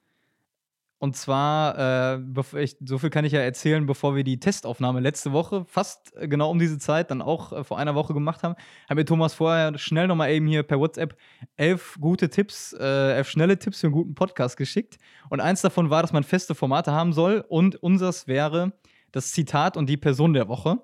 [1.05, 5.33] und zwar, äh, ich, so viel kann ich ja erzählen, bevor wir die Testaufnahme letzte
[5.33, 8.55] Woche, fast äh, genau um diese Zeit, dann auch äh, vor einer Woche gemacht haben,
[8.89, 11.15] haben wir Thomas vorher schnell nochmal eben hier per WhatsApp
[11.57, 14.97] elf gute Tipps, äh, elf schnelle Tipps für einen guten Podcast geschickt.
[15.29, 17.45] Und eins davon war, dass man feste Formate haben soll.
[17.47, 18.73] Und unseres wäre
[19.13, 20.79] das Zitat und die Person der Woche.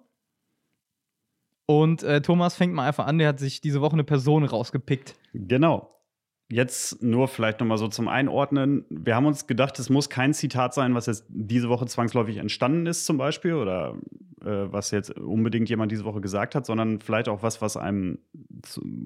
[1.65, 5.15] Und äh, Thomas fängt mal einfach an, der hat sich diese Woche eine Person rausgepickt.
[5.33, 6.00] Genau.
[6.53, 8.85] Jetzt nur vielleicht nochmal so zum Einordnen.
[8.91, 12.87] Wir haben uns gedacht, es muss kein Zitat sein, was jetzt diese Woche zwangsläufig entstanden
[12.87, 13.95] ist, zum Beispiel, oder
[14.45, 18.19] äh, was jetzt unbedingt jemand diese Woche gesagt hat, sondern vielleicht auch was, was einem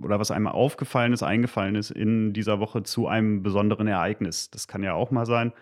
[0.03, 4.51] oder was einem aufgefallen ist, eingefallen ist in dieser Woche zu einem besonderen Ereignis.
[4.51, 5.53] Das kann ja auch mal sein.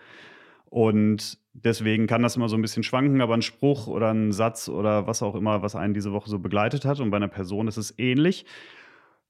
[0.69, 4.69] Und deswegen kann das immer so ein bisschen schwanken, aber ein Spruch oder ein Satz
[4.69, 7.01] oder was auch immer, was einen diese Woche so begleitet hat.
[7.01, 8.45] Und bei einer Person ist es ähnlich.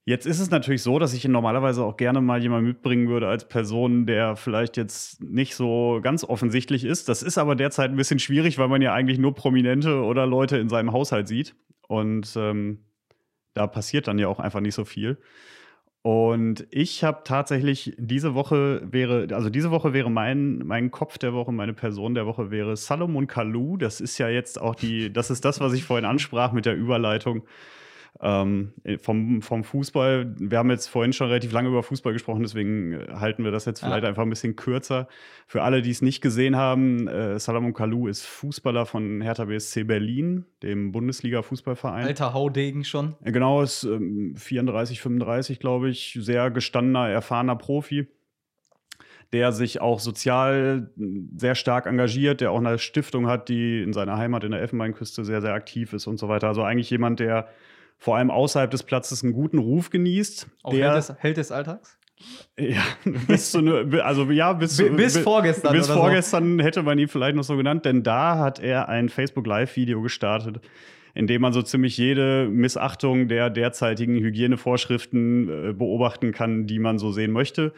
[0.05, 3.47] Jetzt ist es natürlich so, dass ich normalerweise auch gerne mal jemanden mitbringen würde als
[3.47, 7.07] Person, der vielleicht jetzt nicht so ganz offensichtlich ist.
[7.07, 10.57] Das ist aber derzeit ein bisschen schwierig, weil man ja eigentlich nur Prominente oder Leute
[10.57, 11.55] in seinem Haushalt sieht.
[11.87, 12.79] Und ähm,
[13.53, 15.19] da passiert dann ja auch einfach nicht so viel.
[16.01, 21.33] Und ich habe tatsächlich diese Woche wäre, also diese Woche wäre mein, mein Kopf der
[21.33, 23.77] Woche, meine Person der Woche wäre Salomon Kalou.
[23.77, 26.75] Das ist ja jetzt auch die, das ist das, was ich vorhin ansprach mit der
[26.75, 27.43] Überleitung
[28.21, 32.93] ähm, vom, vom Fußball, wir haben jetzt vorhin schon relativ lange über Fußball gesprochen, deswegen
[32.93, 34.09] äh, halten wir das jetzt vielleicht ja.
[34.09, 35.07] einfach ein bisschen kürzer.
[35.47, 39.83] Für alle, die es nicht gesehen haben, äh, Salamon Kalou ist Fußballer von Hertha BSC
[39.83, 42.05] Berlin, dem Bundesliga-Fußballverein.
[42.05, 43.15] Alter Haudegen schon.
[43.23, 46.17] Genau, ist ähm, 34, 35, glaube ich.
[46.21, 48.07] Sehr gestandener, erfahrener Profi
[49.31, 50.91] der sich auch sozial
[51.35, 55.25] sehr stark engagiert, der auch eine Stiftung hat, die in seiner Heimat in der Elfenbeinküste
[55.25, 56.47] sehr, sehr aktiv ist und so weiter.
[56.47, 57.49] Also eigentlich jemand, der
[57.97, 60.47] vor allem außerhalb des Platzes einen guten Ruf genießt.
[60.63, 61.97] Auch der, Held, des, Held des Alltags?
[62.57, 62.83] Ja,
[63.27, 65.73] bis zu ne, also ja, bis, bis, bis vorgestern.
[65.73, 66.63] Bis vorgestern so.
[66.63, 70.59] hätte man ihn vielleicht noch so genannt, denn da hat er ein Facebook Live-Video gestartet,
[71.13, 76.99] in dem man so ziemlich jede Missachtung der derzeitigen Hygienevorschriften äh, beobachten kann, die man
[76.99, 77.73] so sehen möchte.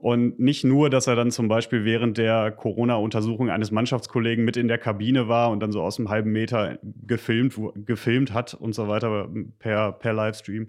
[0.00, 4.68] Und nicht nur, dass er dann zum Beispiel während der Corona-Untersuchung eines Mannschaftskollegen mit in
[4.68, 8.86] der Kabine war und dann so aus einem halben Meter gefilmt, gefilmt hat und so
[8.86, 10.68] weiter per, per Livestream,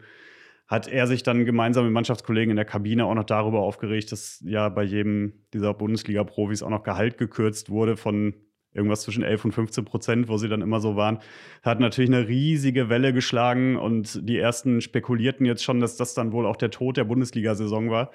[0.68, 4.44] hat er sich dann gemeinsam mit Mannschaftskollegen in der Kabine auch noch darüber aufgeregt, dass
[4.46, 8.34] ja bei jedem dieser Bundesliga-Profis auch noch Gehalt gekürzt wurde von
[8.74, 11.20] irgendwas zwischen 11 und 15 Prozent, wo sie dann immer so waren,
[11.64, 16.32] hat natürlich eine riesige Welle geschlagen und die ersten spekulierten jetzt schon, dass das dann
[16.32, 18.12] wohl auch der Tod der Bundesliga-Saison war.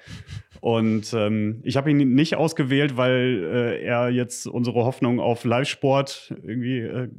[0.61, 6.33] Und ähm, ich habe ihn nicht ausgewählt, weil äh, er jetzt unsere Hoffnung auf Live-Sport
[6.41, 7.09] irgendwie äh,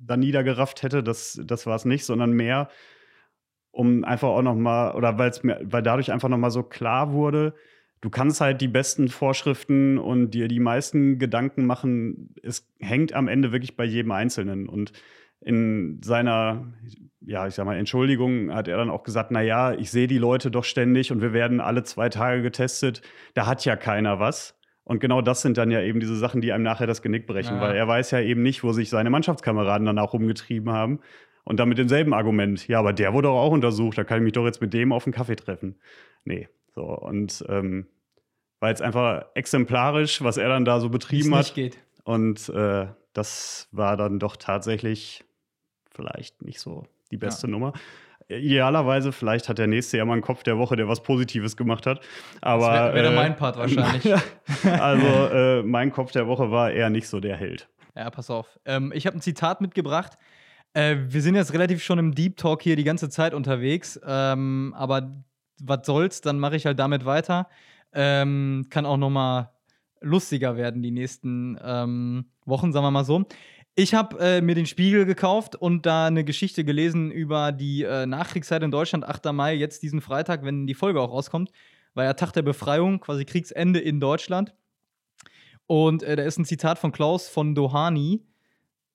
[0.00, 1.02] da niedergerafft hätte.
[1.02, 2.68] Das, das war es nicht, sondern mehr,
[3.70, 7.12] um einfach auch noch mal oder weil's mir, weil dadurch einfach noch mal so klar
[7.12, 7.54] wurde,
[8.00, 12.34] du kannst halt die besten Vorschriften und dir die meisten Gedanken machen.
[12.42, 14.68] Es hängt am Ende wirklich bei jedem Einzelnen.
[14.68, 14.92] Und
[15.40, 16.72] in seiner,
[17.20, 20.18] ja, ich sag mal, Entschuldigung hat er dann auch gesagt, na ja, ich sehe die
[20.18, 23.02] Leute doch ständig und wir werden alle zwei Tage getestet.
[23.34, 24.56] Da hat ja keiner was.
[24.84, 27.56] Und genau das sind dann ja eben diese Sachen, die einem nachher das Genick brechen,
[27.56, 27.60] ja.
[27.60, 31.00] weil er weiß ja eben nicht, wo sich seine Mannschaftskameraden dann auch rumgetrieben haben.
[31.44, 34.24] Und dann mit demselben Argument, ja, aber der wurde doch auch untersucht, da kann ich
[34.24, 35.76] mich doch jetzt mit dem auf einen Kaffee treffen.
[36.24, 37.86] Nee, so, und ähm,
[38.60, 41.54] war jetzt einfach exemplarisch, was er dann da so betrieben hat.
[41.54, 41.78] Geht.
[42.04, 45.24] Und äh, das war dann doch tatsächlich
[45.90, 47.50] vielleicht nicht so die beste ja.
[47.52, 47.72] Nummer.
[48.28, 51.86] Idealerweise, vielleicht hat der nächste ja mal einen Kopf der Woche, der was Positives gemacht
[51.86, 52.00] hat.
[52.40, 52.68] Aber.
[52.68, 54.14] Das wäre wär äh, mein Part wahrscheinlich.
[54.64, 57.68] also, äh, mein Kopf der Woche war eher nicht so der Held.
[57.96, 58.58] Ja, pass auf.
[58.64, 60.16] Ähm, ich habe ein Zitat mitgebracht.
[60.74, 63.98] Äh, wir sind jetzt relativ schon im Deep Talk hier die ganze Zeit unterwegs.
[64.06, 65.10] Ähm, aber
[65.64, 67.48] was soll's, dann mache ich halt damit weiter.
[67.92, 69.52] Ähm, kann auch noch mal
[70.00, 73.24] lustiger werden die nächsten ähm, Wochen, sagen wir mal so.
[73.76, 78.06] Ich habe äh, mir den Spiegel gekauft und da eine Geschichte gelesen über die äh,
[78.06, 79.32] Nachkriegszeit in Deutschland, 8.
[79.32, 81.50] Mai, jetzt diesen Freitag, wenn die Folge auch rauskommt,
[81.94, 84.54] war ja Tag der Befreiung, quasi Kriegsende in Deutschland.
[85.66, 88.26] Und äh, da ist ein Zitat von Klaus von Dohani,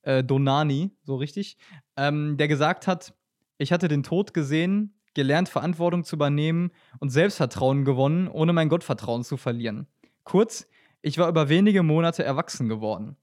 [0.02, 1.58] äh, Donani, so richtig,
[1.96, 3.14] ähm, der gesagt hat,
[3.58, 9.24] ich hatte den Tod gesehen, gelernt, Verantwortung zu übernehmen und Selbstvertrauen gewonnen, ohne mein Gottvertrauen
[9.24, 9.88] zu verlieren.
[10.24, 10.68] Kurz,
[11.02, 13.18] ich war über wenige Monate erwachsen geworden.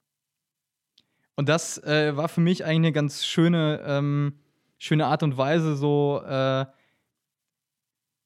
[1.36, 4.38] Und das äh, war für mich eigentlich eine ganz schöne, ähm,
[4.78, 6.66] schöne Art und Weise, so äh,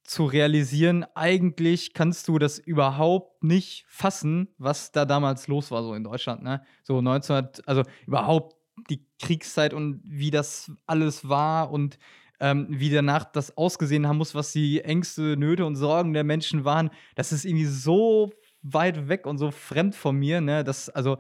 [0.07, 5.95] zu realisieren, eigentlich kannst du das überhaupt nicht fassen, was da damals los war, so
[5.95, 6.43] in Deutschland.
[6.43, 6.63] Ne?
[6.83, 8.57] So 1900, also überhaupt
[8.89, 11.99] die Kriegszeit und wie das alles war und
[12.41, 16.65] ähm, wie danach das ausgesehen haben muss, was die Ängste, Nöte und Sorgen der Menschen
[16.65, 16.91] waren.
[17.15, 20.65] Das ist irgendwie so weit weg und so fremd von mir, ne?
[20.65, 21.19] Das, also,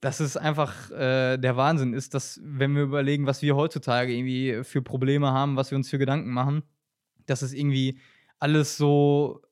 [0.00, 4.62] das ist einfach äh, der Wahnsinn ist, dass, wenn wir überlegen, was wir heutzutage irgendwie
[4.64, 6.62] für Probleme haben, was wir uns für Gedanken machen,
[7.26, 7.98] dass es irgendwie
[8.38, 9.42] alles so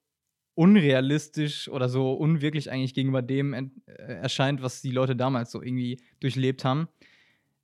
[0.55, 6.01] unrealistisch oder so unwirklich eigentlich gegenüber dem äh, erscheint, was die Leute damals so irgendwie
[6.21, 6.89] durchlebt haben.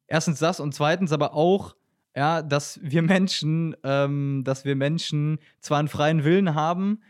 [0.07, 1.77] Erstens das und zweitens aber auch,
[2.19, 7.01] ja, dass wir Menschen, ähm, dass wir Menschen zwar einen freien Willen haben,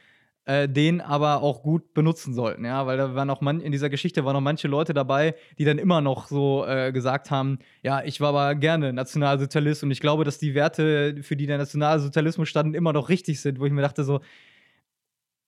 [0.44, 3.88] äh, den aber auch gut benutzen sollten, ja, weil da waren auch man in dieser
[3.88, 8.04] Geschichte waren noch manche Leute dabei, die dann immer noch so äh, gesagt haben, ja,
[8.04, 12.50] ich war aber gerne Nationalsozialist und ich glaube, dass die Werte, für die der Nationalsozialismus
[12.50, 14.20] standen, immer noch richtig sind, wo ich mir dachte so,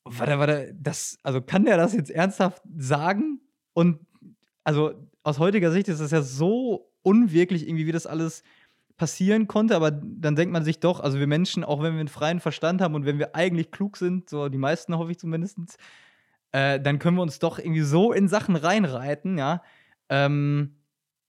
[0.05, 3.41] warte, warte, das, also kann der das jetzt ernsthaft sagen?
[3.75, 4.01] Und
[4.65, 8.43] also aus heutiger Sicht ist das ja so unwirklich irgendwie, wie das alles
[9.01, 12.09] passieren konnte, aber dann denkt man sich doch, also wir Menschen, auch wenn wir einen
[12.09, 15.57] freien Verstand haben und wenn wir eigentlich klug sind, so die meisten hoffe ich zumindest,
[16.53, 19.63] äh, dann können wir uns doch irgendwie so in Sachen reinreiten, ja,
[20.11, 20.77] ähm,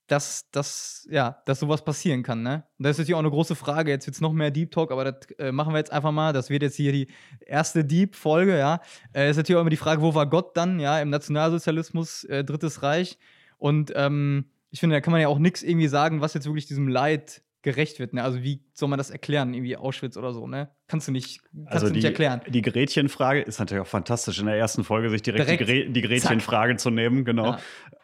[0.06, 2.64] dass, dass, ja, dass sowas passieren kann, ne?
[2.76, 3.90] Und das ist natürlich auch eine große Frage.
[3.90, 6.34] Jetzt wird es noch mehr Deep Talk, aber das äh, machen wir jetzt einfach mal.
[6.34, 7.08] Das wird jetzt hier die
[7.40, 8.82] erste Deep-Folge, ja.
[9.14, 12.44] Äh, ist natürlich auch immer die Frage, wo war Gott dann, ja, im Nationalsozialismus, äh,
[12.44, 13.16] Drittes Reich.
[13.56, 16.66] Und ähm, ich finde, da kann man ja auch nichts irgendwie sagen, was jetzt wirklich
[16.66, 18.12] diesem Leid gerecht wird.
[18.12, 18.22] Ne?
[18.22, 19.54] Also wie soll man das erklären?
[19.54, 20.70] Irgendwie Auschwitz oder so, ne?
[20.88, 22.40] Kannst du nicht, kannst also du nicht die, erklären.
[22.48, 25.90] Die Gretchenfrage ist natürlich auch fantastisch, in der ersten Folge sich direkt, Direkt, die, Gre
[25.90, 27.46] die Gretchenfrage zu nehmen, genau.
[27.46, 27.58] Ja.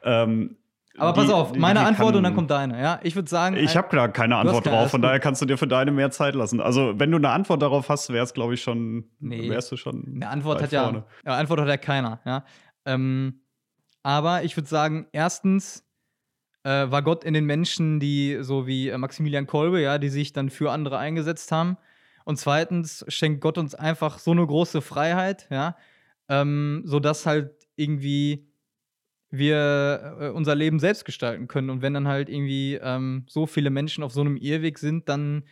[0.05, 0.57] Ähm,
[0.97, 3.01] Aber die- pass auf, meine Antwort kann- und dann kommt deine, ja?
[3.03, 5.43] Ich würde sagen, Ich habe klar keine Du hast Antwort keine, drauf, von daher kannst
[5.43, 6.61] du dir für deine mehr Zeit lassen.
[6.61, 9.51] Also, wenn du eine Antwort darauf hast, wäre es, glaube ich, schon, Nee.
[9.51, 10.05] wärst du schon.
[10.15, 11.05] Eine Antwort hat ja, vorne.
[11.27, 12.45] ja, Antwort hat ja keiner, ja.
[12.87, 13.41] Ähm,
[14.05, 15.85] aber ich würde sagen, erstens
[16.69, 20.35] äh, war Gott in den Menschen, die so wie äh, Maximilian Kolbe, ja, die sich
[20.35, 21.79] dann für andere eingesetzt haben.
[22.27, 25.77] Und zweitens schenkt Gott uns einfach so eine große Freiheit, ja,
[26.29, 28.47] ähm, sodass halt irgendwie
[29.31, 31.71] wir äh, unser Leben selbst gestalten können.
[31.71, 35.45] Und wenn dann halt irgendwie ähm, so viele Menschen auf so einem Irrweg sind, dann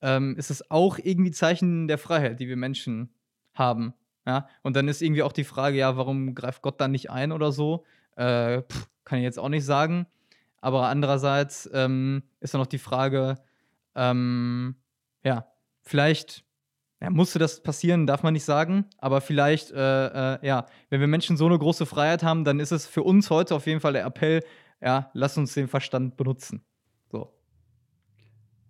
[0.00, 3.10] ähm, ist es auch irgendwie Zeichen der Freiheit, die wir Menschen
[3.52, 3.92] haben.
[4.26, 4.48] Ja?
[4.62, 7.52] Und dann ist irgendwie auch die Frage, ja, warum greift Gott da nicht ein oder
[7.52, 7.84] so?
[8.16, 10.06] Äh, pff, kann ich jetzt auch nicht sagen.
[10.62, 13.34] Aber andererseits ähm, ist dann noch die Frage,
[13.94, 14.76] ähm,
[15.22, 15.46] ja,
[15.82, 16.44] vielleicht
[17.02, 21.08] ja, musste das passieren, darf man nicht sagen, aber vielleicht, äh, äh, ja, wenn wir
[21.08, 23.92] Menschen so eine große Freiheit haben, dann ist es für uns heute auf jeden Fall
[23.92, 24.44] der Appell,
[24.80, 26.64] ja, lass uns den Verstand benutzen.
[27.10, 27.32] So.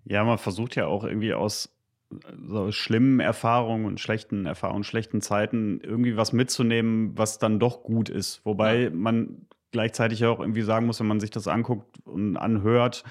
[0.05, 1.77] Ja, man versucht ja auch irgendwie aus
[2.11, 7.83] äh, so schlimmen Erfahrungen und schlechten Erfahrungen, schlechten Zeiten irgendwie was mitzunehmen, was dann doch
[7.83, 8.41] gut ist.
[8.47, 8.91] Wobei Ja.
[8.91, 13.05] man gleichzeitig auch irgendwie sagen muss, wenn man sich das anguckt und anhört,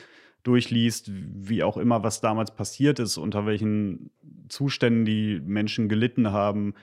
[0.44, 4.10] durchliest, wie auch immer, was damals passiert ist, unter welchen
[4.50, 6.74] Zuständen die Menschen gelitten haben,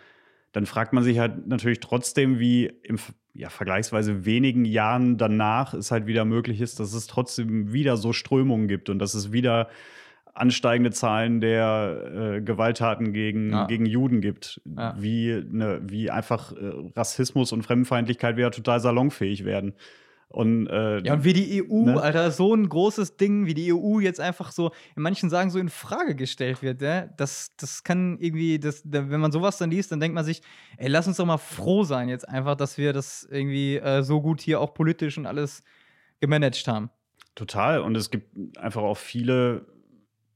[0.53, 2.99] dann fragt man sich halt natürlich trotzdem, wie im
[3.35, 8.13] ja, vergleichsweise wenigen Jahren danach es halt wieder möglich ist, dass es trotzdem wieder so
[8.13, 9.69] Strömungen gibt und dass es wieder
[10.41, 13.67] ansteigende Zahlen der äh, Gewalttaten gegen, Ja.
[13.67, 14.61] gegen Juden gibt.
[14.77, 14.95] Ja.
[14.99, 16.57] Wie, ne, wie einfach äh,
[16.97, 19.75] Rassismus und Fremdenfeindlichkeit wieder total salonfähig werden.
[20.31, 22.03] Und, äh, Ja, und wie die EU, Ne?
[22.03, 25.59] Alter, so ein großes Ding, wie die EU jetzt einfach so, in manchen Sagen so
[25.59, 27.15] in Frage gestellt wird, ne?
[27.17, 30.43] das, das kann irgendwie, das, da, wenn man sowas dann liest, dann denkt man sich,
[30.77, 34.21] ey, lass uns doch mal froh sein jetzt einfach, dass wir das irgendwie äh, so
[34.21, 35.63] gut hier auch politisch und alles
[36.21, 36.91] gemanagt haben.
[37.35, 37.81] Total.
[37.81, 39.65] Und es gibt einfach auch viele,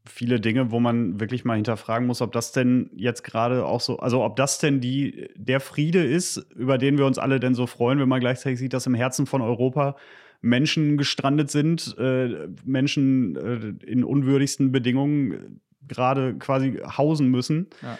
[0.05, 3.99] viele Dinge, wo man wirklich mal hinterfragen muss, ob das denn jetzt gerade auch so,
[3.99, 7.67] also ob das denn die, der Friede ist, über den wir uns alle denn so
[7.67, 9.97] freuen, wenn man gleichzeitig sieht, dass im Herzen von Europa
[10.41, 15.39] Menschen gestrandet sind, äh, Menschen äh, in unwürdigsten Bedingungen äh,
[15.87, 17.69] gerade quasi hausen müssen.
[17.81, 17.99] Ja.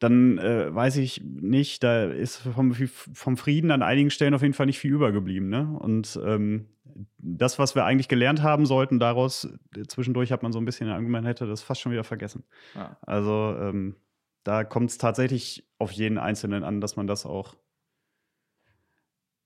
[0.00, 4.54] Dann äh, weiß ich nicht, da ist vom, vom, Frieden an einigen Stellen auf jeden
[4.54, 5.50] Fall nicht viel übergeblieben.
[5.50, 5.78] Ne?
[5.78, 6.70] Und ähm,
[7.18, 9.48] das, was wir eigentlich gelernt haben sollten, daraus,
[9.88, 12.44] zwischendurch hat man so ein bisschen Argument, hätte das fast schon wieder vergessen.
[12.74, 12.96] Ja.
[13.02, 13.96] Also ähm,
[14.42, 17.54] da kommt es tatsächlich auf jeden Einzelnen an, dass man das auch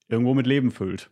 [0.08, 1.10] irgendwo mit Leben füllt.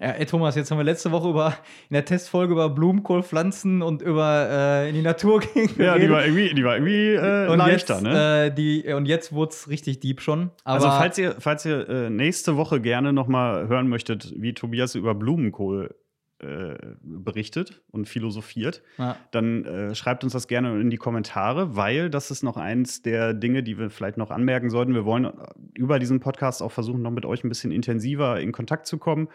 [0.00, 0.10] Ja.
[0.10, 1.54] Ey Thomas, jetzt haben wir letzte Woche über
[1.88, 5.70] in der Testfolge über Blumenkohlpflanzen und über äh, in die Natur gehen.
[5.76, 8.46] Ja, die war irgendwie, die war irgendwie äh, leichter, jetzt, ne?
[8.46, 10.50] Äh, die, und jetzt wurde es richtig deep schon.
[10.62, 14.94] also falls ihr, falls ihr äh, nächste Woche gerne noch mal hören möchtet, wie Tobias
[14.94, 15.96] über Blumenkohl
[16.38, 19.16] äh, berichtet und philosophiert, ja.
[19.32, 23.34] dann äh, schreibt uns das gerne in die Kommentare, weil das ist noch eins der
[23.34, 24.94] Dinge, die wir vielleicht noch anmerken sollten.
[24.94, 25.32] Wir wollen
[25.74, 29.26] über diesen Podcast auch versuchen, noch mit euch ein bisschen intensiver in Kontakt zu kommen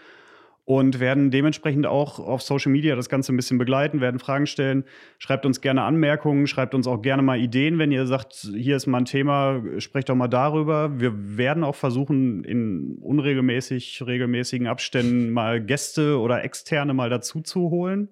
[0.66, 4.86] und werden dementsprechend auch auf Social Media das Ganze ein bisschen begleiten, werden Fragen stellen.
[5.18, 8.88] Schreibt uns gerne Anmerkungen, schreibt uns auch gerne mal Ideen, wenn ihr sagt, hier ist
[8.88, 11.00] mal ein Thema, sprecht doch mal darüber.
[11.00, 17.70] Wir werden auch versuchen, in unregelmäßig, regelmäßigen Abständen mal Gäste oder Externe mal dazu zu
[17.70, 18.10] holen.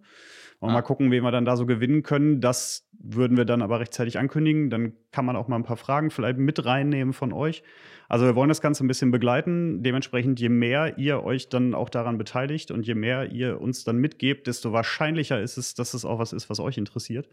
[0.59, 0.73] Und ah.
[0.73, 2.41] mal gucken, wen wir dann da so gewinnen können.
[2.41, 4.69] Das würden wir dann aber rechtzeitig ankündigen.
[4.69, 7.63] Dann kann man auch mal ein paar Fragen vielleicht mit reinnehmen von euch.
[8.11, 9.83] Also wir wollen das Ganze ein bisschen begleiten.
[9.83, 13.99] Dementsprechend, je mehr ihr euch dann auch daran beteiligt und je mehr ihr uns dann
[13.99, 17.29] mitgebt, desto wahrscheinlicher ist es, dass es auch was ist, was euch interessiert.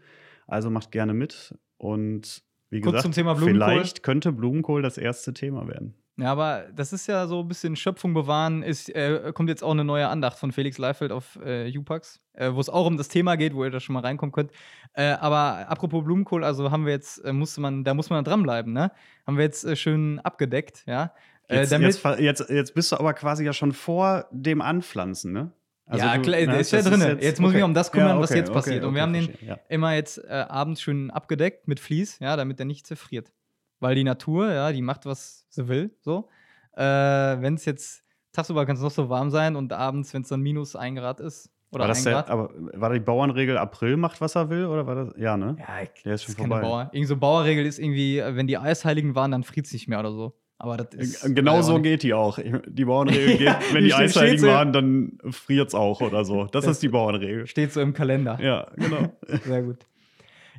[0.47, 1.53] Also macht gerne mit.
[1.77, 5.95] Und wie Kurz gesagt, vielleicht könnte Blumenkohl das erste Thema werden.
[6.19, 8.61] Ja, aber das ist ja so ein bisschen Schöpfung bewahren.
[8.61, 12.51] Ist, äh, kommt jetzt auch eine neue Andacht von Felix Leifeld auf äh, Upax, äh,
[12.51, 14.51] wo es auch um das Thema geht, wo ihr da schon mal reinkommen könnt.
[14.93, 18.73] Äh, aber apropos Blumenkohl, also haben wir jetzt, äh, musste man, da muss man dranbleiben,
[18.73, 18.91] ne?
[19.25, 21.13] Haben wir jetzt äh, schön abgedeckt, ja.
[21.49, 25.51] Jetzt, jetzt, jetzt, jetzt, bist du aber quasi ja schon vor dem Anpflanzen, ne?
[25.85, 27.01] Also ja, du, klar, der ist ja drin.
[27.01, 27.57] Jetzt, jetzt, muss okay.
[27.57, 28.77] ich mich um das kümmern, ja, okay, was jetzt passiert.
[28.79, 29.57] Okay, Und wir haben den ja.
[29.69, 33.31] immer jetzt abends schön abgedeckt mit Vlies, ja, damit der nicht zerfriert
[33.79, 36.29] weil die Natur, ja, die macht, was sie will, so.
[36.75, 40.29] Äh, wenn es jetzt tagsüber kann es noch so warm sein und abends, wenn es
[40.29, 44.21] dann minus ein Grad ist, oder war das der, aber war die Bauernregel April macht,
[44.21, 44.65] was er will?
[44.65, 45.13] Oder war das?
[45.17, 45.55] Ja, ne?
[45.59, 46.61] Ja, ich, der ist schon vorbei.
[46.61, 46.89] Bauer.
[46.93, 50.11] Irgend so Bauerregel ist irgendwie, wenn die Eisheiligen waren, dann friert es nicht mehr oder
[50.11, 50.33] so.
[50.57, 51.23] Aber das ist.
[51.23, 52.39] Äh, genau so geht die auch.
[52.67, 56.45] Die Bauernregel geht, ja, wenn die Eisheiligen waren, dann friert es auch oder so.
[56.45, 57.45] Das, das, ist die Bauernregel.
[57.45, 58.39] Steht so im Kalender.
[58.41, 59.13] Ja, genau.
[59.45, 59.85] Sehr gut.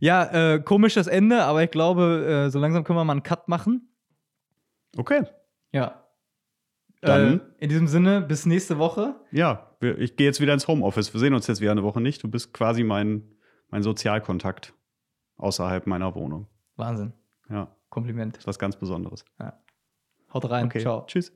[0.00, 3.48] Ja, äh, komisches Ende, aber ich glaube, äh, so langsam können wir mal einen Cut
[3.48, 3.94] machen.
[4.96, 5.22] Okay.
[5.72, 6.04] Ja.
[7.02, 7.40] Dann.
[7.40, 9.14] Äh, in diesem Sinne, bis nächste Woche.
[9.30, 11.12] Ja, ich gehe jetzt wieder ins Homeoffice.
[11.12, 12.22] Wir sehen uns jetzt wieder eine Woche nicht.
[12.22, 13.22] Du bist quasi mein,
[13.68, 14.74] mein Sozialkontakt
[15.36, 16.46] außerhalb meiner Wohnung.
[16.76, 17.12] Wahnsinn.
[17.48, 17.74] Ja.
[17.88, 18.36] Kompliment.
[18.36, 19.24] Das ist was ganz Besonderes.
[19.38, 19.58] Ja.
[20.32, 20.66] Haut rein.
[20.66, 20.80] Okay.
[20.80, 21.04] Ciao.
[21.06, 21.32] Tschüss.